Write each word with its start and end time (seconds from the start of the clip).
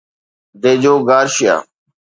ديجو 0.61 0.95
Garcia 1.07 1.55